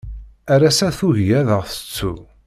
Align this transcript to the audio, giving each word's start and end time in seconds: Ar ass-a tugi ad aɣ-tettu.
Ar 0.53 0.61
ass-a 0.69 0.87
tugi 0.97 1.27
ad 1.39 1.49
aɣ-tettu. 1.55 2.13